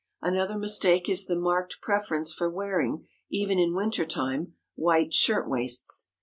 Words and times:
Another 0.23 0.57
mistake 0.57 1.07
is 1.07 1.27
the 1.27 1.35
marked 1.35 1.77
preference 1.79 2.33
for 2.33 2.49
wearing, 2.49 3.05
even 3.29 3.59
in 3.59 3.75
winter 3.75 4.03
time, 4.03 4.55
white 4.73 5.13
shirt 5.13 5.47
waists. 5.47 6.07